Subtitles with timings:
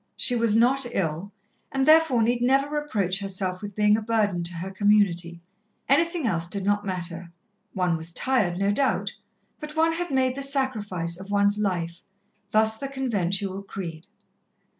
[0.17, 1.31] She was not ill,
[1.71, 5.41] and therefore need never reproach herself with being a burden to her Community.
[5.87, 7.29] Anything else did not matter
[7.73, 9.13] one was tired, no doubt
[9.59, 12.01] but one had made the sacrifice of one's life....
[12.49, 14.07] Thus the conventual creed.